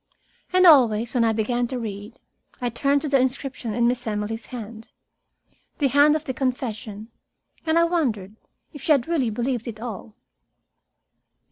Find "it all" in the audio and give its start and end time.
9.67-10.15